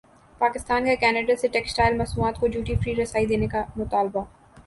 [0.41, 4.23] پاکستان کاکینیڈا سے ٹیکسٹائل مصنوعات کو ڈیوٹی فری رسائی دینے کامطالبہ